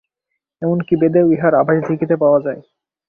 [0.61, 2.61] এমন কি বেদেও ইহার আভাস দেখিতে পাওয়া যায়।